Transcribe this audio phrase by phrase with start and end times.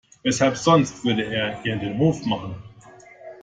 [0.23, 2.55] Weshalb sonst würde er ihr den Hof machen?